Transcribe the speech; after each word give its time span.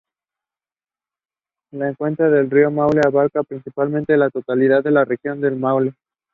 La 1.73 1.93
cuenca 1.93 2.27
del 2.27 2.49
río 2.49 2.71
Maule 2.71 3.01
abarca 3.05 3.43
prácticamente 3.43 4.17
la 4.17 4.31
totalidad 4.31 4.83
de 4.83 4.89
la 4.89 5.05
Región 5.05 5.39
del 5.41 5.57
Maule. 5.57 5.93